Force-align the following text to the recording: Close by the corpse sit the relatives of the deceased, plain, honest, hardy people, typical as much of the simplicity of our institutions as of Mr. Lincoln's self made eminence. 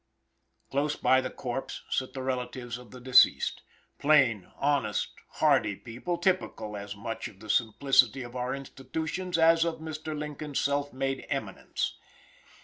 Close 0.71 0.95
by 0.95 1.21
the 1.21 1.29
corpse 1.29 1.83
sit 1.91 2.13
the 2.13 2.23
relatives 2.23 2.79
of 2.79 2.89
the 2.89 2.99
deceased, 2.99 3.61
plain, 3.99 4.51
honest, 4.57 5.09
hardy 5.33 5.75
people, 5.75 6.17
typical 6.17 6.75
as 6.75 6.95
much 6.95 7.27
of 7.27 7.39
the 7.39 7.51
simplicity 7.51 8.23
of 8.23 8.35
our 8.35 8.55
institutions 8.55 9.37
as 9.37 9.63
of 9.63 9.75
Mr. 9.75 10.17
Lincoln's 10.17 10.59
self 10.59 10.91
made 10.91 11.27
eminence. 11.29 11.99